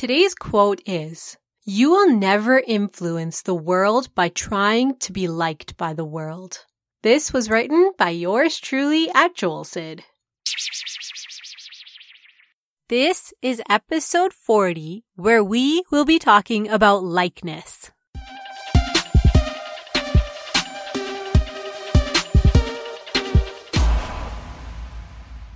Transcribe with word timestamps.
Today's 0.00 0.34
quote 0.34 0.80
is 0.86 1.36
You 1.66 1.90
will 1.90 2.08
never 2.10 2.58
influence 2.58 3.42
the 3.42 3.54
world 3.54 4.08
by 4.14 4.30
trying 4.30 4.96
to 5.00 5.12
be 5.12 5.28
liked 5.28 5.76
by 5.76 5.92
the 5.92 6.06
world. 6.06 6.64
This 7.02 7.34
was 7.34 7.50
written 7.50 7.92
by 7.98 8.08
yours 8.08 8.58
truly 8.58 9.10
at 9.14 9.34
Joel 9.34 9.64
Sid. 9.64 10.04
This 12.88 13.34
is 13.42 13.60
episode 13.68 14.32
40, 14.32 15.04
where 15.16 15.44
we 15.44 15.82
will 15.90 16.06
be 16.06 16.18
talking 16.18 16.66
about 16.66 17.04
likeness. 17.04 17.90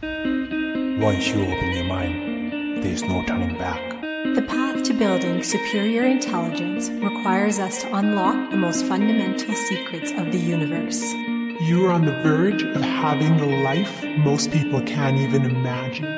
Once 0.03 1.29
you 1.29 1.41
open 1.41 1.73
your 1.73 1.85
mind, 1.85 2.85
there's 2.85 3.05
no 3.05 3.25
turning 3.25 3.57
back. 3.57 3.94
The 4.35 4.43
path 4.43 4.83
to 4.83 4.93
building 4.93 5.45
superior 5.45 6.03
intelligence 6.03 6.91
requires 6.91 7.61
us 7.61 7.83
to 7.83 7.95
unlock 7.95 8.51
the 8.51 8.57
most 8.57 8.85
fundamental 8.85 9.55
secrets 9.55 10.11
of 10.11 10.33
the 10.33 10.39
universe. 10.39 11.01
You 11.61 11.87
are 11.87 11.93
on 11.93 12.05
the 12.05 12.21
verge 12.21 12.65
of 12.65 12.81
having 12.81 13.37
the 13.37 13.47
life 13.47 14.05
most 14.19 14.51
people 14.51 14.83
can't 14.83 15.19
even 15.19 15.45
imagine. 15.45 16.11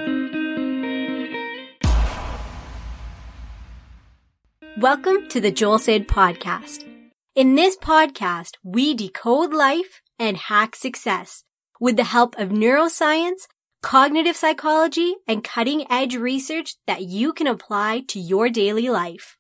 Welcome 4.79 5.29
to 5.29 5.39
the 5.39 5.51
Joel 5.51 5.79
Sid 5.79 6.09
podcast. 6.09 6.91
In 7.35 7.55
this 7.55 7.77
podcast, 7.77 8.53
we 8.65 8.95
decode 8.95 9.53
life 9.53 10.01
and 10.19 10.39
hack 10.39 10.75
success 10.75 11.45
with 11.79 11.99
the 11.99 12.05
help 12.05 12.35
of 12.39 12.49
neuroscience 12.49 13.47
cognitive 13.83 14.37
psychology, 14.37 15.15
and 15.27 15.45
cutting 15.45 15.91
edge 15.91 16.17
research 16.17 16.77
that 16.87 17.03
you 17.03 17.33
can 17.33 17.47
apply 17.47 18.05
to 18.09 18.21
your 18.21 18.49
daily 18.49 18.89
life. 18.89 19.37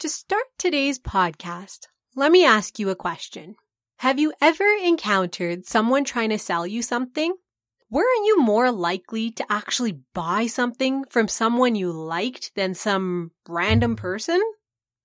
To 0.00 0.08
start 0.08 0.44
today's 0.58 0.98
podcast, 0.98 1.86
let 2.16 2.32
me 2.32 2.44
ask 2.44 2.78
you 2.78 2.88
a 2.88 2.96
question. 2.96 3.56
Have 3.98 4.18
you 4.18 4.32
ever 4.40 4.64
encountered 4.82 5.66
someone 5.66 6.04
trying 6.04 6.30
to 6.30 6.38
sell 6.38 6.66
you 6.66 6.80
something? 6.80 7.34
Weren't 7.90 8.24
you 8.24 8.40
more 8.40 8.70
likely 8.70 9.30
to 9.32 9.44
actually 9.50 10.00
buy 10.14 10.46
something 10.46 11.04
from 11.10 11.28
someone 11.28 11.74
you 11.74 11.92
liked 11.92 12.52
than 12.54 12.72
some 12.72 13.32
random 13.48 13.96
person? 13.96 14.40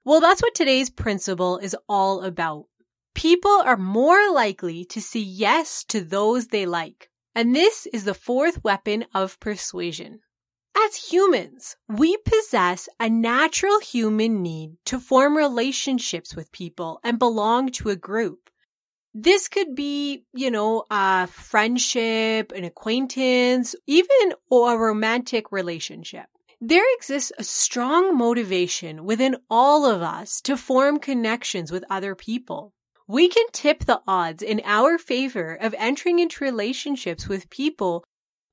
Well, 0.05 0.21
that's 0.21 0.41
what 0.41 0.55
today's 0.55 0.89
principle 0.89 1.57
is 1.57 1.75
all 1.89 2.21
about. 2.23 2.67
People 3.15 3.63
are 3.65 3.77
more 3.77 4.29
likely 4.31 4.83
to 4.85 5.01
say 5.01 5.21
yes 5.21 5.83
to 5.85 6.01
those 6.01 6.47
they 6.47 6.65
like. 6.65 7.09
And 7.33 7.55
this 7.55 7.87
is 7.93 8.03
the 8.03 8.13
fourth 8.13 8.63
weapon 8.63 9.05
of 9.13 9.39
persuasion. 9.39 10.19
As 10.77 11.11
humans, 11.11 11.77
we 11.87 12.17
possess 12.17 12.89
a 12.99 13.09
natural 13.09 13.79
human 13.79 14.41
need 14.41 14.75
to 14.85 14.99
form 14.99 15.37
relationships 15.37 16.35
with 16.35 16.51
people 16.51 16.99
and 17.03 17.17
belong 17.17 17.71
to 17.71 17.89
a 17.89 17.95
group. 17.95 18.49
This 19.13 19.47
could 19.47 19.75
be, 19.75 20.25
you 20.33 20.51
know, 20.51 20.83
a 20.91 21.27
friendship, 21.27 22.51
an 22.51 22.65
acquaintance, 22.65 23.75
even 23.87 24.33
a 24.51 24.77
romantic 24.77 25.53
relationship. 25.53 26.25
There 26.59 26.83
exists 26.95 27.31
a 27.37 27.45
strong 27.45 28.17
motivation 28.17 29.05
within 29.05 29.37
all 29.49 29.85
of 29.85 30.01
us 30.01 30.41
to 30.41 30.57
form 30.57 30.99
connections 30.99 31.71
with 31.71 31.85
other 31.89 32.13
people 32.13 32.74
we 33.07 33.27
can 33.27 33.45
tip 33.51 33.85
the 33.85 34.01
odds 34.07 34.41
in 34.41 34.61
our 34.63 34.97
favor 34.97 35.53
of 35.53 35.75
entering 35.77 36.19
into 36.19 36.43
relationships 36.43 37.27
with 37.27 37.49
people 37.49 38.03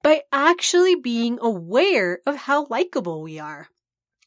by 0.02 0.22
actually 0.32 0.94
being 0.94 1.38
aware 1.40 2.20
of 2.26 2.36
how 2.36 2.66
likable 2.68 3.22
we 3.22 3.38
are. 3.38 3.68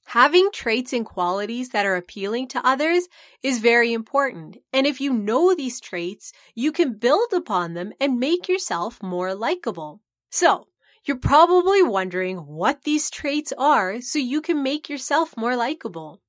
Having 0.10 0.52
traits 0.54 0.94
and 0.94 1.06
qualities 1.06 1.70
that 1.70 1.86
are 1.86 1.96
appealing 1.96 2.48
to 2.50 2.66
others 2.66 3.08
is 3.42 3.60
very 3.60 3.92
important. 3.92 4.58
And 4.72 4.86
if 4.86 5.02
you 5.02 5.12
know 5.12 5.54
these 5.54 5.80
traits, 5.80 6.32
you 6.54 6.72
can 6.72 6.98
build 6.98 7.34
upon 7.34 7.74
them 7.74 7.92
and 8.00 8.20
make 8.20 8.48
yourself 8.48 9.02
more 9.02 9.34
likable. 9.34 10.02
So, 10.30 10.68
you're 11.06 11.18
probably 11.18 11.84
wondering 11.84 12.38
what 12.38 12.84
these 12.84 13.10
traits 13.10 13.52
are 13.58 14.02
so 14.02 14.20
you 14.20 14.42
can 14.42 14.64
make 14.64 14.90
yourself 14.90 15.36
more 15.38 15.56
likable. 15.56 16.22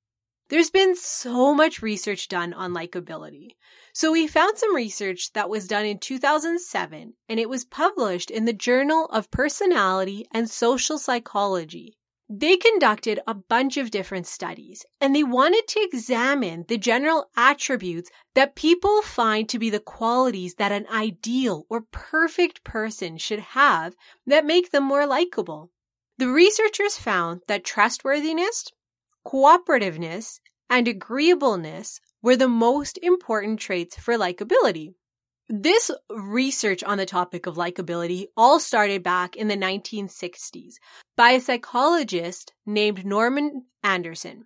There's 0.49 0.69
been 0.69 0.95
so 0.95 1.53
much 1.53 1.81
research 1.81 2.29
done 2.29 2.53
on 2.53 2.73
likability. 2.73 3.49
So 3.97 4.11
we 4.11 4.27
found 4.27 4.59
some 4.59 4.75
research 4.75 5.33
that 5.33 5.49
was 5.49 5.67
done 5.67 5.83
in 5.83 5.97
2007 5.97 7.15
and 7.27 7.39
it 7.39 7.49
was 7.49 7.65
published 7.65 8.29
in 8.29 8.45
the 8.45 8.53
Journal 8.53 9.07
of 9.07 9.31
Personality 9.31 10.27
and 10.31 10.47
Social 10.47 10.99
Psychology. 10.99 11.97
They 12.29 12.57
conducted 12.57 13.19
a 13.25 13.33
bunch 13.33 13.75
of 13.75 13.89
different 13.89 14.27
studies 14.27 14.85
and 15.01 15.15
they 15.15 15.23
wanted 15.23 15.67
to 15.69 15.79
examine 15.79 16.65
the 16.67 16.77
general 16.77 17.31
attributes 17.35 18.11
that 18.35 18.55
people 18.55 19.01
find 19.01 19.49
to 19.49 19.57
be 19.57 19.71
the 19.71 19.79
qualities 19.79 20.53
that 20.59 20.71
an 20.71 20.85
ideal 20.93 21.65
or 21.67 21.81
perfect 21.91 22.63
person 22.63 23.17
should 23.17 23.39
have 23.39 23.95
that 24.27 24.45
make 24.45 24.69
them 24.69 24.83
more 24.83 25.07
likable. 25.07 25.71
The 26.19 26.27
researchers 26.27 26.99
found 26.99 27.41
that 27.47 27.63
trustworthiness, 27.63 28.67
cooperativeness, 29.25 30.39
and 30.69 30.87
agreeableness 30.87 31.99
were 32.21 32.35
the 32.35 32.47
most 32.47 32.97
important 33.01 33.59
traits 33.59 33.97
for 33.97 34.15
likability. 34.15 34.93
This 35.49 35.91
research 36.09 36.83
on 36.83 36.97
the 36.97 37.05
topic 37.05 37.45
of 37.45 37.55
likability 37.55 38.25
all 38.35 38.59
started 38.59 39.01
back 39.01 39.35
in 39.35 39.47
the 39.47 39.55
1960s 39.55 40.75
by 41.15 41.31
a 41.31 41.41
psychologist 41.41 42.53
named 42.65 43.05
Norman 43.05 43.65
Anderson. 43.81 44.45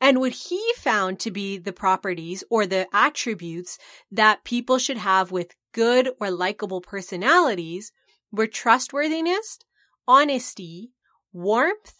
And 0.00 0.18
what 0.18 0.32
he 0.32 0.60
found 0.76 1.20
to 1.20 1.30
be 1.30 1.56
the 1.56 1.72
properties 1.72 2.42
or 2.50 2.66
the 2.66 2.86
attributes 2.92 3.78
that 4.10 4.44
people 4.44 4.78
should 4.78 4.98
have 4.98 5.30
with 5.30 5.54
good 5.72 6.10
or 6.20 6.30
likable 6.30 6.80
personalities 6.80 7.92
were 8.32 8.46
trustworthiness, 8.46 9.58
honesty, 10.06 10.90
warmth, 11.32 11.94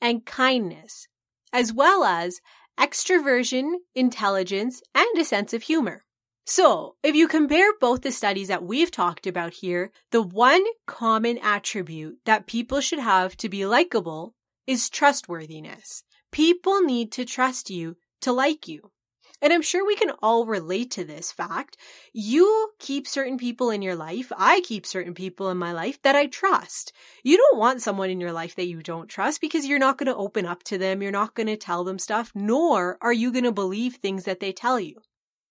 and 0.00 0.24
kindness 0.24 1.08
as 1.52 1.72
well 1.72 2.04
as 2.04 2.40
extroversion, 2.78 3.74
intelligence, 3.94 4.82
and 4.94 5.18
a 5.18 5.24
sense 5.24 5.52
of 5.52 5.64
humor. 5.64 6.04
So, 6.44 6.96
if 7.02 7.14
you 7.14 7.28
compare 7.28 7.72
both 7.80 8.02
the 8.02 8.10
studies 8.10 8.48
that 8.48 8.64
we've 8.64 8.90
talked 8.90 9.26
about 9.26 9.54
here, 9.54 9.92
the 10.10 10.22
one 10.22 10.64
common 10.86 11.38
attribute 11.38 12.18
that 12.24 12.46
people 12.46 12.80
should 12.80 12.98
have 12.98 13.36
to 13.38 13.48
be 13.48 13.64
likable 13.64 14.34
is 14.66 14.90
trustworthiness. 14.90 16.02
People 16.32 16.82
need 16.82 17.12
to 17.12 17.24
trust 17.24 17.70
you 17.70 17.96
to 18.22 18.32
like 18.32 18.66
you. 18.66 18.90
And 19.42 19.52
I'm 19.52 19.60
sure 19.60 19.84
we 19.84 19.96
can 19.96 20.12
all 20.22 20.46
relate 20.46 20.92
to 20.92 21.04
this 21.04 21.32
fact. 21.32 21.76
You 22.12 22.70
keep 22.78 23.08
certain 23.08 23.36
people 23.36 23.70
in 23.70 23.82
your 23.82 23.96
life. 23.96 24.30
I 24.38 24.60
keep 24.60 24.86
certain 24.86 25.14
people 25.14 25.50
in 25.50 25.58
my 25.58 25.72
life 25.72 26.00
that 26.02 26.14
I 26.14 26.26
trust. 26.26 26.92
You 27.24 27.36
don't 27.36 27.58
want 27.58 27.82
someone 27.82 28.08
in 28.08 28.20
your 28.20 28.32
life 28.32 28.54
that 28.54 28.68
you 28.68 28.82
don't 28.82 29.08
trust 29.08 29.40
because 29.40 29.66
you're 29.66 29.80
not 29.80 29.98
going 29.98 30.06
to 30.06 30.14
open 30.14 30.46
up 30.46 30.62
to 30.64 30.78
them. 30.78 31.02
You're 31.02 31.10
not 31.10 31.34
going 31.34 31.48
to 31.48 31.56
tell 31.56 31.82
them 31.82 31.98
stuff, 31.98 32.30
nor 32.36 32.98
are 33.02 33.12
you 33.12 33.32
going 33.32 33.44
to 33.44 33.52
believe 33.52 33.96
things 33.96 34.24
that 34.24 34.38
they 34.38 34.52
tell 34.52 34.78
you. 34.78 34.94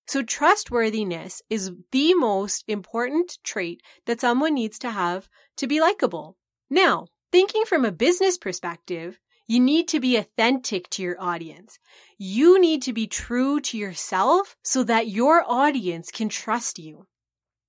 So 0.08 0.24
trustworthiness 0.24 1.42
is 1.50 1.72
the 1.92 2.14
most 2.14 2.64
important 2.68 3.40
trait 3.44 3.82
that 4.06 4.22
someone 4.22 4.54
needs 4.54 4.80
to 4.80 4.92
have 4.92 5.28
to 5.58 5.68
be 5.68 5.82
likable. 5.82 6.38
Now, 6.70 7.08
thinking 7.32 7.66
from 7.66 7.86
a 7.86 7.92
business 7.92 8.38
perspective, 8.38 9.20
you 9.48 9.60
need 9.60 9.88
to 9.90 10.00
be 10.00 10.18
authentic 10.18 10.90
to 10.92 11.04
your 11.04 11.22
audience. 11.22 11.80
You 12.18 12.60
need 12.60 12.82
to 12.84 12.94
be 12.94 13.08
true 13.08 13.60
to 13.62 13.78
yourself 13.78 14.56
so 14.64 14.84
that 14.84 15.08
your 15.08 15.44
audience 15.48 16.12
can 16.12 16.30
trust 16.30 16.80
you. 16.80 17.08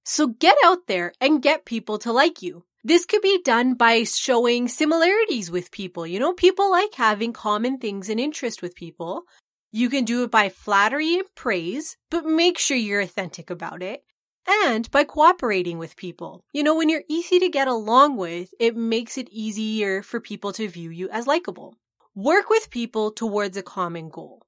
So 0.05 0.29
get 0.29 0.57
out 0.65 0.87
there 0.87 1.13
and 1.21 1.43
get 1.43 1.65
people 1.65 1.99
to 1.99 2.13
like 2.13 2.43
you. 2.43 2.65
This 2.85 3.05
could 3.05 3.23
be 3.23 3.41
done 3.43 3.75
by 3.75 4.03
showing 4.05 4.69
similarities 4.69 5.51
with 5.51 5.71
people. 5.71 6.07
You 6.07 6.19
know, 6.19 6.33
people 6.33 6.71
like 6.71 6.95
having 6.95 7.33
common 7.33 7.79
things 7.79 8.09
and 8.09 8.19
interest 8.19 8.61
with 8.61 8.75
people. 8.75 9.23
You 9.71 9.89
can 9.89 10.05
do 10.05 10.25
it 10.25 10.31
by 10.31 10.49
flattery 10.49 11.15
and 11.15 11.35
praise, 11.35 11.97
but 12.11 12.27
make 12.27 12.59
sure 12.59 12.77
you're 12.77 13.01
authentic 13.01 13.51
about 13.51 13.83
it 13.83 14.03
and 14.47 14.91
by 14.91 15.05
cooperating 15.05 15.79
with 15.79 15.97
people. 15.97 16.45
You 16.53 16.63
know, 16.63 16.75
when 16.75 16.89
you're 16.89 17.05
easy 17.09 17.39
to 17.39 17.49
get 17.49 17.69
along 17.69 18.17
with, 18.17 18.55
it 18.59 18.77
makes 18.77 19.17
it 19.19 19.29
easier 19.31 20.03
for 20.03 20.21
people 20.21 20.53
to 20.55 20.69
view 20.69 20.91
you 20.91 21.09
as 21.11 21.27
likable. 21.27 21.77
Work 22.15 22.51
with 22.51 22.71
people 22.71 23.11
towards 23.11 23.57
a 23.57 23.63
common 23.63 24.09
goal. 24.09 24.47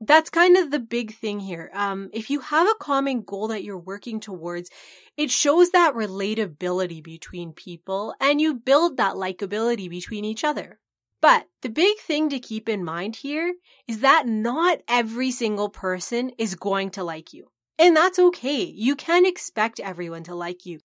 That's 0.00 0.30
kind 0.30 0.56
of 0.56 0.70
the 0.70 0.78
big 0.78 1.14
thing 1.14 1.40
here. 1.40 1.70
Um, 1.74 2.08
if 2.14 2.30
you 2.30 2.40
have 2.40 2.66
a 2.66 2.78
common 2.80 3.22
goal 3.22 3.48
that 3.48 3.64
you're 3.64 3.76
working 3.76 4.18
towards, 4.18 4.70
it 5.16 5.30
shows 5.30 5.70
that 5.70 5.94
relatability 5.94 7.02
between 7.02 7.52
people 7.52 8.14
and 8.18 8.40
you 8.40 8.54
build 8.54 8.96
that 8.96 9.14
likability 9.14 9.90
between 9.90 10.24
each 10.24 10.42
other. 10.42 10.78
But 11.20 11.48
the 11.60 11.68
big 11.68 11.98
thing 11.98 12.30
to 12.30 12.38
keep 12.38 12.66
in 12.66 12.82
mind 12.82 13.16
here 13.16 13.54
is 13.86 14.00
that 14.00 14.26
not 14.26 14.78
every 14.88 15.30
single 15.30 15.68
person 15.68 16.30
is 16.38 16.54
going 16.54 16.90
to 16.92 17.04
like 17.04 17.34
you. 17.34 17.50
And 17.80 17.96
that's 17.96 18.18
okay. 18.18 18.62
You 18.62 18.94
can't 18.94 19.26
expect 19.26 19.80
everyone 19.80 20.22
to 20.24 20.34
like 20.34 20.66
you, 20.66 20.80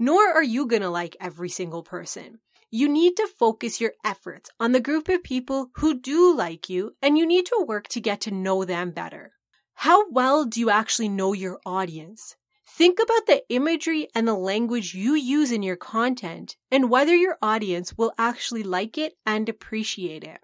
nor 0.00 0.32
are 0.32 0.42
you 0.42 0.66
going 0.66 0.82
to 0.82 0.90
like 0.90 1.16
every 1.20 1.48
single 1.48 1.84
person. 1.84 2.40
you 2.70 2.88
need 2.88 3.16
to 3.16 3.26
focus 3.26 3.80
your 3.80 3.92
efforts 4.04 4.48
on 4.60 4.72
the 4.72 4.80
group 4.80 5.08
of 5.08 5.22
people 5.24 5.70
who 5.76 5.98
do 5.98 6.34
like 6.34 6.68
you 6.68 6.92
and 7.02 7.18
you 7.18 7.26
need 7.26 7.44
to 7.46 7.64
work 7.66 7.88
to 7.88 8.00
get 8.00 8.20
to 8.20 8.30
know 8.30 8.64
them 8.64 8.92
better. 8.92 9.32
How 9.74 10.08
well 10.10 10.44
do 10.44 10.60
you 10.60 10.70
actually 10.70 11.08
know 11.08 11.32
your 11.32 11.58
audience? 11.66 12.36
Think 12.64 13.00
about 13.00 13.26
the 13.26 13.42
imagery 13.48 14.08
and 14.14 14.26
the 14.28 14.34
language 14.34 14.94
you 14.94 15.14
use 15.14 15.50
in 15.50 15.62
your 15.64 15.76
content 15.76 16.56
and 16.70 16.88
whether 16.88 17.16
your 17.16 17.36
audience 17.42 17.98
will 17.98 18.12
actually 18.16 18.62
like 18.62 18.96
it 18.96 19.14
and 19.26 19.48
appreciate 19.48 20.22
it. 20.22 20.38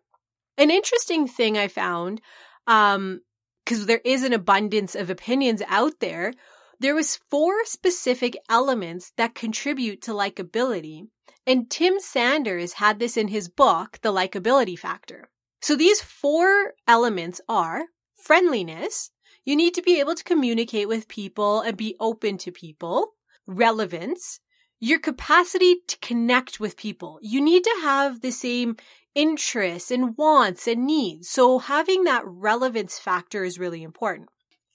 An 0.58 0.70
interesting 0.70 1.28
thing 1.28 1.56
I 1.56 1.68
found, 1.68 2.20
um, 2.66 3.20
because 3.66 3.86
there 3.86 4.00
is 4.04 4.22
an 4.22 4.32
abundance 4.32 4.94
of 4.94 5.10
opinions 5.10 5.60
out 5.66 5.98
there, 5.98 6.32
there 6.78 6.94
was 6.94 7.18
four 7.28 7.64
specific 7.64 8.36
elements 8.48 9.12
that 9.16 9.34
contribute 9.34 10.00
to 10.02 10.12
likability. 10.12 11.08
And 11.46 11.68
Tim 11.68 11.98
Sanders 11.98 12.74
had 12.74 13.00
this 13.00 13.16
in 13.16 13.28
his 13.28 13.48
book, 13.48 13.98
The 14.02 14.12
Likability 14.12 14.78
Factor. 14.78 15.30
So 15.60 15.74
these 15.74 16.00
four 16.00 16.74
elements 16.86 17.40
are 17.48 17.86
friendliness. 18.14 19.10
You 19.44 19.56
need 19.56 19.74
to 19.74 19.82
be 19.82 19.98
able 19.98 20.14
to 20.14 20.24
communicate 20.24 20.86
with 20.86 21.08
people 21.08 21.60
and 21.60 21.76
be 21.76 21.96
open 21.98 22.38
to 22.38 22.52
people. 22.52 23.14
Relevance. 23.48 24.38
Your 24.78 24.98
capacity 24.98 25.76
to 25.88 25.98
connect 25.98 26.60
with 26.60 26.76
people. 26.76 27.18
You 27.22 27.40
need 27.40 27.64
to 27.64 27.78
have 27.82 28.20
the 28.20 28.30
same 28.30 28.76
interests 29.14 29.90
and 29.90 30.16
wants 30.18 30.68
and 30.68 30.86
needs. 30.86 31.30
So 31.30 31.58
having 31.58 32.04
that 32.04 32.24
relevance 32.26 32.98
factor 32.98 33.42
is 33.42 33.58
really 33.58 33.82
important. 33.82 34.28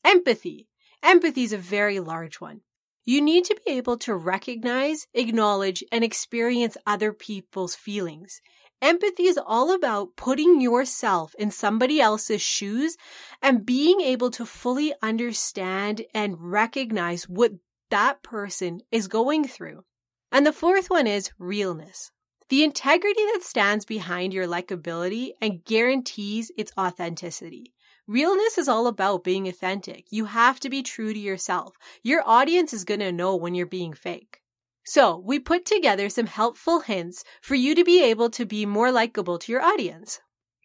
Empathy. 0.03 0.67
Empathy 1.03 1.43
is 1.43 1.53
a 1.53 1.57
very 1.57 1.99
large 1.99 2.41
one. 2.41 2.61
You 3.05 3.21
need 3.21 3.45
to 3.45 3.59
be 3.65 3.73
able 3.73 3.97
to 3.99 4.15
recognize, 4.15 5.05
acknowledge, 5.13 5.83
and 5.91 6.03
experience 6.03 6.77
other 6.87 7.13
people's 7.13 7.75
feelings. 7.75 8.41
Empathy 8.81 9.25
is 9.25 9.39
all 9.43 9.71
about 9.71 10.15
putting 10.15 10.61
yourself 10.61 11.35
in 11.37 11.51
somebody 11.51 12.01
else's 12.01 12.41
shoes 12.41 12.97
and 13.39 13.65
being 13.65 14.01
able 14.01 14.31
to 14.31 14.45
fully 14.47 14.93
understand 15.03 16.01
and 16.13 16.37
recognize 16.39 17.29
what 17.29 17.51
that 17.91 18.23
person 18.23 18.81
is 18.91 19.07
going 19.07 19.47
through. 19.47 19.83
And 20.31 20.45
the 20.45 20.53
fourth 20.53 20.89
one 20.89 21.07
is 21.07 21.31
realness. 21.37 22.11
The 22.49 22.63
integrity 22.63 23.21
that 23.33 23.43
stands 23.43 23.85
behind 23.85 24.33
your 24.33 24.47
likability 24.47 25.31
and 25.41 25.63
guarantees 25.63 26.51
its 26.57 26.71
authenticity. 26.77 27.73
Realness 28.07 28.57
is 28.57 28.67
all 28.67 28.87
about 28.87 29.23
being 29.23 29.47
authentic. 29.47 30.05
You 30.09 30.25
have 30.25 30.59
to 30.61 30.69
be 30.69 30.83
true 30.83 31.13
to 31.13 31.19
yourself. 31.19 31.75
Your 32.03 32.23
audience 32.25 32.73
is 32.73 32.83
going 32.83 32.99
to 32.99 33.11
know 33.11 33.35
when 33.35 33.55
you're 33.55 33.65
being 33.65 33.93
fake. 33.93 34.41
So 34.83 35.17
we 35.17 35.39
put 35.39 35.65
together 35.65 36.09
some 36.09 36.25
helpful 36.25 36.81
hints 36.81 37.23
for 37.41 37.55
you 37.55 37.75
to 37.75 37.83
be 37.83 38.03
able 38.03 38.29
to 38.31 38.45
be 38.45 38.65
more 38.65 38.91
likable 38.91 39.37
to 39.39 39.51
your 39.51 39.61
audience. 39.61 40.19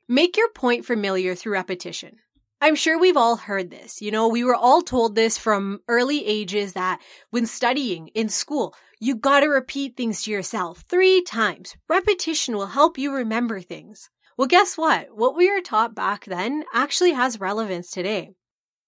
Make 0.08 0.36
your 0.36 0.48
point 0.48 0.84
familiar 0.84 1.34
through 1.34 1.52
repetition. 1.52 2.16
I'm 2.60 2.74
sure 2.74 2.98
we've 2.98 3.16
all 3.16 3.36
heard 3.36 3.70
this. 3.70 4.00
You 4.00 4.10
know, 4.10 4.26
we 4.26 4.42
were 4.42 4.54
all 4.54 4.80
told 4.80 5.14
this 5.14 5.36
from 5.36 5.80
early 5.88 6.24
ages 6.26 6.72
that 6.72 7.00
when 7.30 7.44
studying 7.44 8.08
in 8.08 8.30
school, 8.30 8.74
you 8.98 9.14
gotta 9.14 9.48
repeat 9.48 9.96
things 9.96 10.22
to 10.22 10.30
yourself 10.30 10.84
three 10.88 11.22
times. 11.22 11.76
Repetition 11.88 12.56
will 12.56 12.68
help 12.68 12.96
you 12.96 13.12
remember 13.12 13.60
things. 13.60 14.08
Well, 14.38 14.48
guess 14.48 14.78
what? 14.78 15.16
What 15.16 15.36
we 15.36 15.50
were 15.50 15.60
taught 15.60 15.94
back 15.94 16.24
then 16.24 16.64
actually 16.72 17.12
has 17.12 17.40
relevance 17.40 17.90
today. 17.90 18.32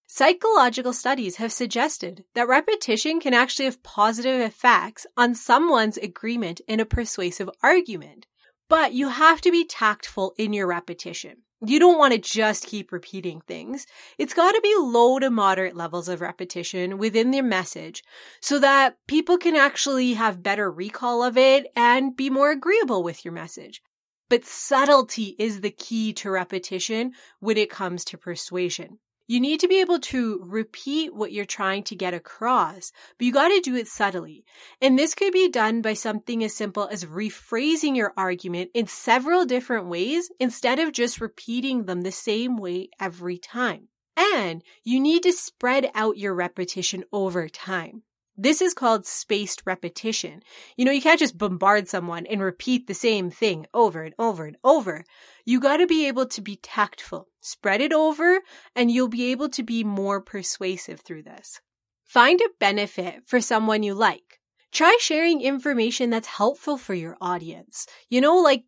Psychological 0.07 0.95
studies 0.95 1.37
have 1.37 1.53
suggested 1.53 2.25
that 2.35 2.49
repetition 2.49 3.21
can 3.21 3.35
actually 3.35 3.67
have 3.67 3.83
positive 3.83 4.41
effects 4.41 5.07
on 5.19 5.35
someone's 5.35 5.99
agreement 5.99 6.63
in 6.67 6.81
a 6.81 6.87
persuasive 6.87 7.51
argument. 7.63 8.27
But 8.69 8.95
you 8.95 9.09
have 9.09 9.43
to 9.43 9.51
be 9.51 9.67
tactful 9.67 10.33
in 10.39 10.55
your 10.55 10.67
repetition. 10.67 11.43
You 11.61 11.81
don't 11.81 11.99
want 11.99 12.13
to 12.13 12.21
just 12.21 12.67
keep 12.67 12.93
repeating 12.93 13.41
things. 13.41 13.87
It's 14.17 14.35
got 14.35 14.53
to 14.53 14.61
be 14.63 14.75
low 14.79 15.19
to 15.19 15.29
moderate 15.29 15.75
levels 15.75 16.09
of 16.09 16.21
repetition 16.21 16.99
within 16.99 17.33
their 17.33 17.43
message 17.43 18.05
so 18.41 18.61
that 18.61 18.97
people 19.09 19.39
can 19.39 19.57
actually 19.57 20.15
have 20.15 20.43
better 20.43 20.71
recall 20.71 21.23
of 21.25 21.37
it 21.37 21.67
and 21.75 22.17
be 22.17 22.31
more 22.31 22.53
agreeable 22.53 23.03
with 23.03 23.25
your 23.25 23.35
message. 23.35 23.83
But 24.29 24.45
subtlety 24.45 25.35
is 25.39 25.61
the 25.61 25.71
key 25.71 26.13
to 26.15 26.31
repetition 26.31 27.13
when 27.41 27.57
it 27.57 27.71
comes 27.71 28.05
to 28.07 28.19
persuasion. 28.19 28.99
You 29.29 29.41
need 29.41 29.61
to 29.61 29.69
be 29.69 29.81
able 29.83 30.01
to 30.01 30.43
repeat 30.43 31.15
what 31.15 31.33
you're 31.33 31.45
trying 31.45 31.83
to 31.85 31.95
get 31.95 32.15
across, 32.15 32.93
but 33.19 33.27
you 33.27 33.33
got 33.33 33.49
to 33.49 33.61
do 33.61 33.77
it 33.77 33.87
subtly. 33.87 34.43
And 34.81 34.99
this 34.99 35.15
could 35.15 35.35
be 35.35 35.51
done 35.51 35.83
by 35.83 35.93
something 35.93 36.43
as 36.43 36.57
simple 36.57 36.89
as 36.91 37.05
rephrasing 37.05 37.95
your 37.95 38.15
argument 38.17 38.71
in 38.73 38.87
several 38.87 39.45
different 39.45 39.87
ways 39.87 40.31
instead 40.41 40.79
of 40.79 40.93
just 40.93 41.21
repeating 41.21 41.85
them 41.85 42.01
the 42.01 42.11
same 42.11 42.57
way 42.57 42.89
every 42.99 43.37
time. 43.37 43.89
And 44.17 44.65
you 44.83 44.99
need 44.99 45.25
to 45.25 45.33
spread 45.33 45.91
out 45.95 46.17
your 46.17 46.35
repetition 46.35 47.05
over 47.13 47.51
time. 47.51 48.05
This 48.41 48.63
is 48.63 48.73
called 48.73 49.05
spaced 49.05 49.63
repetition. 49.67 50.45
You 50.77 50.85
know, 50.85 50.93
you 50.93 51.03
can't 51.03 51.19
just 51.19 51.37
bombard 51.37 51.89
someone 51.89 52.25
and 52.25 52.41
repeat 52.41 52.87
the 52.87 52.95
same 52.95 53.31
thing 53.31 53.67
over 53.75 54.05
and 54.05 54.15
over 54.17 54.47
and 54.47 54.57
over. 54.63 55.05
You 55.45 55.59
got 55.59 55.79
to 55.79 55.89
be 55.89 56.07
able 56.07 56.27
to 56.27 56.41
be 56.41 56.55
tactful, 56.55 57.27
spread 57.41 57.81
it 57.81 57.93
over, 57.93 58.39
and 58.77 58.93
you'll 58.93 59.09
be 59.09 59.33
able 59.33 59.49
to 59.49 59.65
be 59.65 59.83
more 59.83 60.21
persuasive 60.21 61.01
through 61.01 61.25
this. 61.25 61.61
Find 62.05 62.41
a 62.41 62.49
benefit 62.61 63.25
for 63.27 63.41
someone 63.41 63.83
you 63.83 63.93
like. 63.93 64.39
Try 64.71 64.97
sharing 65.01 65.41
information 65.41 66.11
that's 66.11 66.29
helpful 66.29 66.79
for 66.79 66.95
your 66.95 67.17
audience. 67.21 67.89
You 68.09 68.21
know, 68.21 68.37
like 68.37 68.63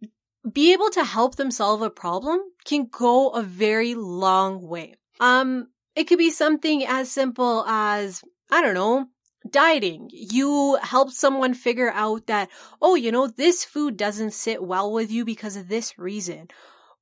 be 0.52 0.72
able 0.72 0.90
to 0.90 1.04
help 1.04 1.36
them 1.36 1.52
solve 1.52 1.80
a 1.82 1.90
problem 1.90 2.40
can 2.64 2.88
go 2.90 3.28
a 3.28 3.42
very 3.42 3.94
long 3.94 4.66
way. 4.66 4.96
Um, 5.20 5.68
it 5.94 6.04
could 6.04 6.18
be 6.18 6.30
something 6.30 6.84
as 6.84 7.10
simple 7.10 7.64
as, 7.68 8.24
I 8.50 8.62
don't 8.62 8.74
know, 8.74 9.06
dieting. 9.48 10.10
You 10.12 10.78
help 10.82 11.10
someone 11.10 11.54
figure 11.54 11.90
out 11.90 12.26
that, 12.26 12.48
oh, 12.80 12.94
you 12.94 13.12
know, 13.12 13.26
this 13.26 13.64
food 13.64 13.96
doesn't 13.96 14.32
sit 14.32 14.62
well 14.62 14.92
with 14.92 15.10
you 15.10 15.24
because 15.24 15.56
of 15.56 15.68
this 15.68 15.98
reason. 15.98 16.48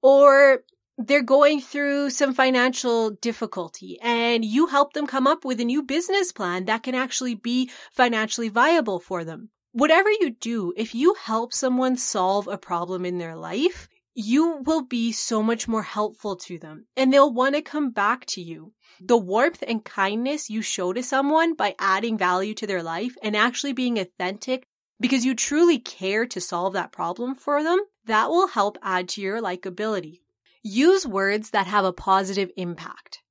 Or 0.02 0.60
they're 0.96 1.22
going 1.22 1.60
through 1.60 2.10
some 2.10 2.34
financial 2.34 3.10
difficulty 3.10 3.98
and 4.02 4.44
you 4.44 4.66
help 4.66 4.92
them 4.92 5.06
come 5.06 5.26
up 5.26 5.44
with 5.44 5.60
a 5.60 5.64
new 5.64 5.82
business 5.82 6.32
plan 6.32 6.64
that 6.64 6.82
can 6.82 6.94
actually 6.94 7.34
be 7.34 7.70
financially 7.92 8.48
viable 8.48 8.98
for 8.98 9.24
them. 9.24 9.50
Whatever 9.72 10.10
you 10.10 10.30
do, 10.30 10.72
if 10.76 10.94
you 10.94 11.14
help 11.22 11.52
someone 11.52 11.96
solve 11.96 12.48
a 12.48 12.58
problem 12.58 13.04
in 13.04 13.18
their 13.18 13.36
life, 13.36 13.88
you 14.20 14.60
will 14.66 14.82
be 14.82 15.12
so 15.12 15.44
much 15.44 15.68
more 15.68 15.84
helpful 15.84 16.34
to 16.34 16.58
them 16.58 16.86
and 16.96 17.12
they'll 17.12 17.32
want 17.32 17.54
to 17.54 17.62
come 17.62 17.92
back 17.92 18.26
to 18.26 18.42
you. 18.42 18.72
The 19.00 19.16
warmth 19.16 19.62
and 19.64 19.84
kindness 19.84 20.50
you 20.50 20.60
show 20.60 20.92
to 20.92 21.04
someone 21.04 21.54
by 21.54 21.76
adding 21.78 22.18
value 22.18 22.52
to 22.54 22.66
their 22.66 22.82
life 22.82 23.14
and 23.22 23.36
actually 23.36 23.72
being 23.72 23.96
authentic 23.96 24.64
because 24.98 25.24
you 25.24 25.36
truly 25.36 25.78
care 25.78 26.26
to 26.26 26.40
solve 26.40 26.72
that 26.72 26.90
problem 26.90 27.36
for 27.36 27.62
them, 27.62 27.78
that 28.06 28.28
will 28.28 28.48
help 28.48 28.76
add 28.82 29.08
to 29.10 29.20
your 29.20 29.40
likability. 29.40 30.18
Use 30.64 31.06
words 31.06 31.50
that 31.50 31.68
have 31.68 31.84
a 31.84 31.92
positive 31.92 32.50
impact. 32.56 33.22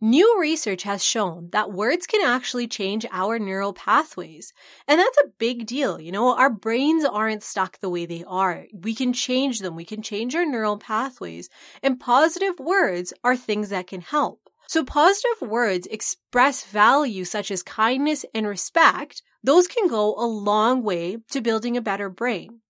New 0.00 0.38
research 0.38 0.82
has 0.82 1.02
shown 1.02 1.48
that 1.52 1.72
words 1.72 2.06
can 2.06 2.20
actually 2.22 2.66
change 2.66 3.06
our 3.10 3.38
neural 3.38 3.72
pathways. 3.72 4.52
And 4.86 4.98
that's 4.98 5.16
a 5.18 5.28
big 5.38 5.66
deal. 5.66 6.00
You 6.00 6.12
know, 6.12 6.36
our 6.36 6.50
brains 6.50 7.04
aren't 7.04 7.42
stuck 7.42 7.78
the 7.78 7.88
way 7.88 8.04
they 8.04 8.24
are. 8.26 8.66
We 8.72 8.94
can 8.94 9.12
change 9.12 9.60
them. 9.60 9.76
We 9.76 9.84
can 9.84 10.02
change 10.02 10.34
our 10.34 10.44
neural 10.44 10.78
pathways. 10.78 11.48
And 11.82 12.00
positive 12.00 12.58
words 12.58 13.12
are 13.22 13.36
things 13.36 13.70
that 13.70 13.86
can 13.86 14.00
help. 14.02 14.50
So 14.66 14.84
positive 14.84 15.40
words 15.40 15.86
express 15.86 16.64
value 16.64 17.24
such 17.24 17.50
as 17.50 17.62
kindness 17.62 18.24
and 18.34 18.46
respect. 18.46 19.22
Those 19.42 19.66
can 19.68 19.88
go 19.88 20.14
a 20.16 20.26
long 20.26 20.82
way 20.82 21.18
to 21.30 21.40
building 21.40 21.76
a 21.76 21.82
better 21.82 22.10
brain. 22.10 22.60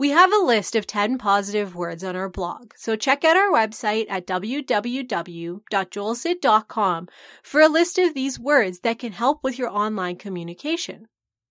We 0.00 0.10
have 0.12 0.32
a 0.32 0.42
list 0.42 0.74
of 0.76 0.86
10 0.86 1.18
positive 1.18 1.74
words 1.74 2.02
on 2.02 2.16
our 2.16 2.30
blog, 2.30 2.72
so 2.74 2.96
check 2.96 3.22
out 3.22 3.36
our 3.36 3.52
website 3.52 4.06
at 4.08 4.26
www.joelsid.com 4.26 7.08
for 7.42 7.60
a 7.60 7.68
list 7.68 7.98
of 7.98 8.14
these 8.14 8.40
words 8.40 8.80
that 8.80 8.98
can 8.98 9.12
help 9.12 9.44
with 9.44 9.58
your 9.58 9.68
online 9.68 10.16
communication. 10.16 11.08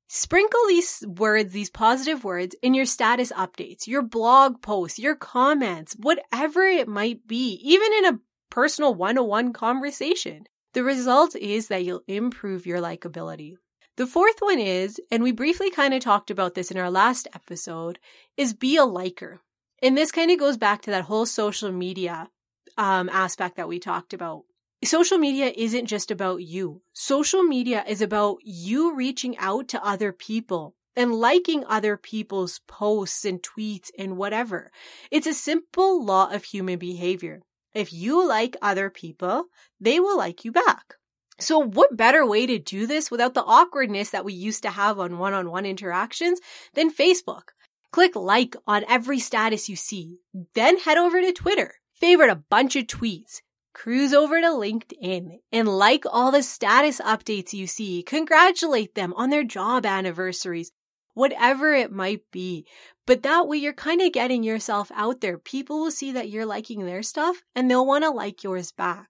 Sprinkle 0.07 0.61
these 0.67 1.05
words, 1.07 1.53
these 1.53 1.69
positive 1.69 2.23
words 2.23 2.55
in 2.63 2.73
your 2.73 2.87
status 2.87 3.31
updates, 3.33 3.85
your 3.85 4.01
blog 4.01 4.63
posts, 4.63 4.97
your 4.97 5.13
comments, 5.13 5.95
whatever 5.99 6.63
it 6.63 6.87
might 6.87 7.27
be, 7.27 7.61
even 7.63 7.93
in 7.99 8.05
a 8.05 8.19
personal 8.49 8.95
one-on-one 8.95 9.53
conversation. 9.53 10.45
The 10.73 10.83
result 10.83 11.35
is 11.35 11.67
that 11.67 11.85
you'll 11.85 12.01
improve 12.07 12.65
your 12.65 12.79
likability. 12.79 13.57
The 13.99 14.07
fourth 14.07 14.39
one 14.39 14.59
is, 14.59 15.01
and 15.11 15.21
we 15.21 15.33
briefly 15.33 15.69
kind 15.69 15.93
of 15.93 15.99
talked 15.99 16.31
about 16.31 16.55
this 16.55 16.71
in 16.71 16.77
our 16.77 16.89
last 16.89 17.27
episode, 17.35 17.99
is 18.37 18.53
be 18.53 18.77
a 18.77 18.85
liker. 18.85 19.41
And 19.83 19.97
this 19.97 20.09
kind 20.09 20.31
of 20.31 20.39
goes 20.39 20.55
back 20.55 20.81
to 20.83 20.91
that 20.91 21.03
whole 21.03 21.25
social 21.25 21.69
media 21.69 22.29
um, 22.77 23.09
aspect 23.09 23.57
that 23.57 23.67
we 23.67 23.77
talked 23.77 24.13
about. 24.13 24.43
Social 24.85 25.17
media 25.17 25.51
isn't 25.53 25.87
just 25.87 26.11
about 26.11 26.43
you. 26.43 26.81
Social 26.93 27.43
media 27.43 27.83
is 27.85 28.01
about 28.01 28.37
you 28.41 28.95
reaching 28.95 29.37
out 29.37 29.67
to 29.67 29.85
other 29.85 30.13
people 30.13 30.75
and 30.95 31.13
liking 31.13 31.65
other 31.67 31.97
people's 31.97 32.61
posts 32.69 33.25
and 33.25 33.43
tweets 33.43 33.89
and 33.99 34.15
whatever. 34.15 34.71
It's 35.11 35.27
a 35.27 35.33
simple 35.33 36.05
law 36.05 36.31
of 36.31 36.45
human 36.45 36.79
behavior. 36.79 37.41
If 37.73 37.91
you 37.91 38.25
like 38.25 38.55
other 38.61 38.89
people, 38.89 39.47
they 39.77 39.99
will 39.99 40.17
like 40.17 40.45
you 40.45 40.53
back. 40.53 40.95
So 41.39 41.57
what 41.57 41.95
better 41.95 42.25
way 42.25 42.45
to 42.45 42.59
do 42.59 42.85
this 42.85 43.09
without 43.09 43.33
the 43.33 43.43
awkwardness 43.43 44.09
that 44.09 44.25
we 44.25 44.33
used 44.33 44.61
to 44.63 44.71
have 44.71 44.99
on 44.99 45.17
one-on-one 45.17 45.65
interactions 45.65 46.39
than 46.73 46.91
Facebook? 46.93 47.53
Click 47.91 48.15
like 48.15 48.55
on 48.67 48.83
every 48.87 49.19
status 49.19 49.69
you 49.69 49.75
see. 49.75 50.17
Then 50.53 50.77
head 50.79 50.97
over 50.97 51.21
to 51.21 51.31
Twitter. 51.31 51.75
Favorite 51.95 52.29
a 52.29 52.35
bunch 52.35 52.75
of 52.75 52.87
tweets. 52.87 53.41
Cruise 53.73 54.13
over 54.13 54.41
to 54.41 54.47
LinkedIn 54.47 55.39
and 55.51 55.67
like 55.67 56.03
all 56.11 56.31
the 56.31 56.43
status 56.43 56.99
updates 56.99 57.53
you 57.53 57.67
see. 57.67 58.03
Congratulate 58.03 58.95
them 58.95 59.13
on 59.15 59.29
their 59.29 59.43
job 59.43 59.85
anniversaries, 59.85 60.71
whatever 61.13 61.73
it 61.73 61.91
might 61.91 62.23
be. 62.31 62.65
But 63.05 63.23
that 63.23 63.47
way 63.47 63.57
you're 63.57 63.73
kind 63.73 64.01
of 64.01 64.11
getting 64.11 64.43
yourself 64.43 64.91
out 64.93 65.21
there. 65.21 65.37
People 65.37 65.79
will 65.79 65.91
see 65.91 66.11
that 66.11 66.29
you're 66.29 66.45
liking 66.45 66.85
their 66.85 67.03
stuff 67.03 67.43
and 67.55 67.71
they'll 67.71 67.85
want 67.85 68.03
to 68.03 68.09
like 68.09 68.43
yours 68.43 68.71
back. 68.71 69.07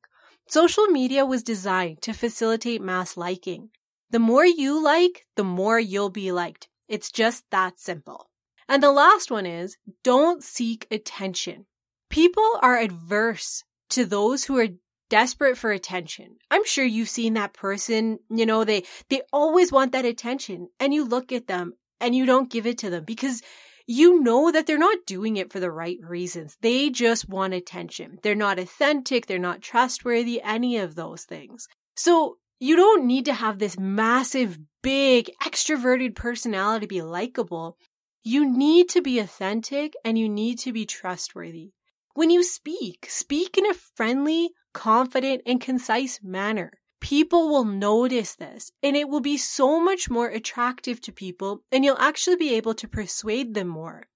Social 0.49 0.87
media 0.87 1.27
was 1.27 1.43
designed 1.43 2.01
to 2.01 2.11
facilitate 2.11 2.81
mass 2.81 3.15
liking. 3.15 3.69
The 4.09 4.17
more 4.17 4.47
you 4.47 4.83
like, 4.83 5.27
the 5.35 5.43
more 5.43 5.79
you'll 5.79 6.09
be 6.09 6.31
liked. 6.31 6.69
It's 6.87 7.11
just 7.11 7.43
that 7.51 7.77
simple. 7.77 8.31
And 8.67 8.81
the 8.81 8.91
last 8.91 9.29
one 9.29 9.45
is 9.45 9.77
don't 10.03 10.43
seek 10.43 10.87
attention. 10.89 11.67
People 12.09 12.57
are 12.63 12.79
adverse 12.79 13.63
to 13.91 14.05
those 14.05 14.45
who 14.45 14.57
are 14.57 14.69
desperate 15.07 15.55
for 15.55 15.71
attention. 15.71 16.37
I'm 16.49 16.65
sure 16.65 16.83
you've 16.83 17.09
seen 17.09 17.35
that 17.35 17.53
person, 17.53 18.17
you 18.31 18.47
know, 18.47 18.63
they, 18.63 18.85
they 19.09 19.21
always 19.31 19.71
want 19.71 19.91
that 19.91 20.05
attention 20.05 20.69
and 20.79 20.95
you 20.95 21.05
look 21.05 21.31
at 21.31 21.45
them 21.45 21.73
and 22.01 22.15
you 22.15 22.25
don't 22.25 22.51
give 22.51 22.65
it 22.65 22.79
to 22.79 22.89
them 22.89 23.03
because 23.03 23.43
you 23.91 24.21
know 24.21 24.51
that 24.51 24.67
they're 24.67 24.77
not 24.77 25.07
doing 25.07 25.35
it 25.35 25.51
for 25.51 25.59
the 25.59 25.71
right 25.71 25.97
reasons. 26.03 26.55
They 26.61 26.91
just 26.91 27.27
want 27.27 27.55
attention. 27.55 28.19
They're 28.21 28.35
not 28.35 28.59
authentic. 28.59 29.25
They're 29.25 29.39
not 29.39 29.63
trustworthy, 29.63 30.39
any 30.43 30.77
of 30.77 30.93
those 30.93 31.23
things. 31.23 31.67
So 31.95 32.37
you 32.59 32.75
don't 32.75 33.07
need 33.07 33.25
to 33.25 33.33
have 33.33 33.57
this 33.57 33.79
massive, 33.79 34.59
big, 34.83 35.31
extroverted 35.41 36.13
personality 36.13 36.85
to 36.85 36.87
be 36.87 37.01
likable. 37.01 37.77
You 38.21 38.47
need 38.47 38.89
to 38.89 39.01
be 39.01 39.17
authentic 39.17 39.93
and 40.05 40.19
you 40.19 40.29
need 40.29 40.59
to 40.59 40.71
be 40.71 40.85
trustworthy. 40.85 41.71
When 42.13 42.29
you 42.29 42.43
speak, 42.43 43.07
speak 43.09 43.57
in 43.57 43.65
a 43.65 43.73
friendly, 43.73 44.51
confident, 44.71 45.41
and 45.47 45.59
concise 45.59 46.19
manner. 46.21 46.73
People 47.01 47.49
will 47.49 47.65
notice 47.65 48.35
this 48.35 48.71
and 48.83 48.95
it 48.95 49.07
will 49.07 49.21
be 49.21 49.37
so 49.37 49.79
much 49.79 50.09
more 50.09 50.27
attractive 50.27 50.99
to 51.01 51.11
people 51.11 51.63
and 51.71 51.85
you'll 51.85 51.97
actually 51.97 52.35
be 52.35 52.53
able 52.55 52.73
to 52.73 52.87
persuade 52.87 53.53
them 53.53 53.67
more. 53.67 54.07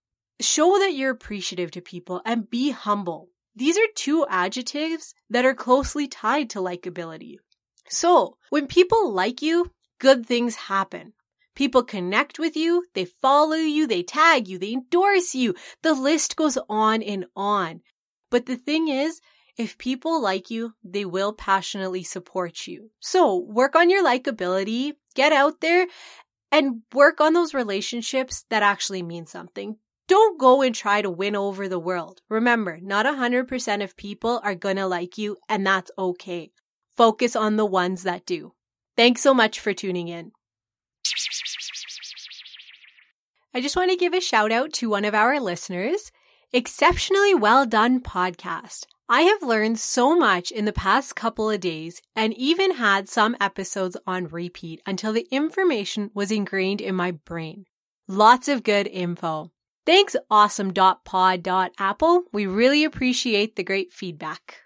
Show 0.41 0.77
that 0.79 0.93
you're 0.93 1.11
appreciative 1.11 1.71
to 1.71 1.81
people 1.81 2.21
and 2.25 2.49
be 2.49 2.71
humble. 2.71 3.29
These 3.55 3.77
are 3.77 3.87
two 3.95 4.25
adjectives 4.29 5.13
that 5.29 5.45
are 5.45 5.53
closely 5.53 6.07
tied 6.07 6.49
to 6.51 6.59
likability. 6.59 7.37
So 7.87 8.37
when 8.49 8.67
people 8.67 9.11
like 9.11 9.41
you, 9.41 9.71
good 9.99 10.25
things 10.25 10.55
happen. 10.55 11.13
People 11.55 11.83
connect 11.83 12.39
with 12.39 12.57
you, 12.57 12.85
they 12.95 13.05
follow 13.05 13.55
you, 13.55 13.85
they 13.85 14.01
tag 14.01 14.47
you, 14.47 14.57
they 14.57 14.73
endorse 14.73 15.35
you. 15.35 15.53
The 15.83 15.93
list 15.93 16.35
goes 16.35 16.57
on 16.67 17.03
and 17.03 17.25
on. 17.35 17.81
But 18.31 18.47
the 18.47 18.55
thing 18.55 18.87
is, 18.87 19.21
if 19.57 19.77
people 19.77 20.21
like 20.21 20.49
you, 20.49 20.73
they 20.83 21.05
will 21.05 21.33
passionately 21.33 22.03
support 22.03 22.67
you. 22.67 22.91
So 22.99 23.37
work 23.37 23.75
on 23.75 23.89
your 23.89 24.03
likability, 24.03 24.93
get 25.15 25.31
out 25.31 25.61
there 25.61 25.87
and 26.51 26.81
work 26.93 27.21
on 27.21 27.33
those 27.33 27.53
relationships 27.53 28.45
that 28.49 28.63
actually 28.63 29.03
mean 29.03 29.25
something. 29.25 29.77
Don't 30.07 30.39
go 30.39 30.61
and 30.61 30.75
try 30.75 31.01
to 31.01 31.09
win 31.09 31.35
over 31.35 31.67
the 31.67 31.79
world. 31.79 32.21
Remember, 32.29 32.79
not 32.81 33.05
100% 33.05 33.83
of 33.83 33.97
people 33.97 34.41
are 34.43 34.55
gonna 34.55 34.87
like 34.87 35.17
you 35.17 35.37
and 35.47 35.65
that's 35.65 35.91
okay. 35.97 36.51
Focus 36.95 37.35
on 37.35 37.55
the 37.55 37.65
ones 37.65 38.03
that 38.03 38.25
do. 38.25 38.53
Thanks 38.95 39.21
so 39.21 39.33
much 39.33 39.59
for 39.59 39.73
tuning 39.73 40.07
in. 40.07 40.31
I 43.53 43.61
just 43.61 43.75
want 43.75 43.91
to 43.91 43.97
give 43.97 44.13
a 44.13 44.21
shout 44.21 44.51
out 44.51 44.73
to 44.73 44.89
one 44.89 45.05
of 45.05 45.13
our 45.13 45.39
listeners. 45.39 46.11
Exceptionally 46.51 47.33
well 47.33 47.65
done 47.65 47.99
podcast. 47.99 48.85
I 49.09 49.23
have 49.23 49.43
learned 49.43 49.79
so 49.79 50.15
much 50.15 50.49
in 50.49 50.65
the 50.65 50.71
past 50.71 51.15
couple 51.15 51.49
of 51.49 51.59
days 51.59 52.01
and 52.15 52.33
even 52.35 52.75
had 52.75 53.09
some 53.09 53.35
episodes 53.39 53.97
on 54.07 54.27
repeat 54.27 54.81
until 54.85 55.11
the 55.11 55.27
information 55.29 56.09
was 56.13 56.31
ingrained 56.31 56.79
in 56.79 56.95
my 56.95 57.11
brain. 57.11 57.65
Lots 58.07 58.47
of 58.47 58.63
good 58.63 58.87
info. 58.87 59.51
Thanks 59.85 60.15
awesome.pod.apple. 60.31 62.23
We 62.31 62.47
really 62.47 62.85
appreciate 62.85 63.57
the 63.57 63.63
great 63.63 63.91
feedback. 63.91 64.59